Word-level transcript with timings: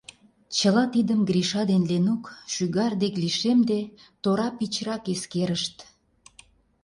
Чыла 0.57 0.83
тидым 0.93 1.19
Гриша 1.29 1.61
ден 1.71 1.83
Ленук, 1.89 2.23
шӱгар 2.53 2.93
дек 3.03 3.13
лишемде, 3.23 3.79
тора 4.23 4.49
пичрак 4.57 5.03
эскерышт. 5.13 5.75